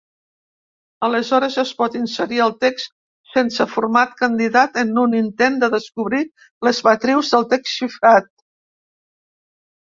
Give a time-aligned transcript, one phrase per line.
[1.07, 2.89] Aleshores es pot inserir el text
[3.33, 6.23] sense format candidat en un intent de descobrir
[6.69, 8.29] les matrius del text xifrat.